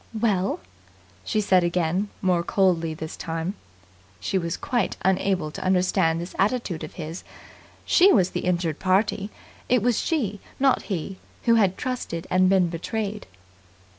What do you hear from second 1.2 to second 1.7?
she said